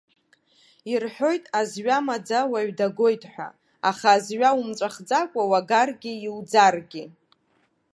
[0.91, 3.47] Ирҳәоит, азҩа маӡа уаҩ дагоит ҳәа,
[3.89, 7.03] аха азҩа умҵәахӡакәа уагаргьы, иуӡаргьы.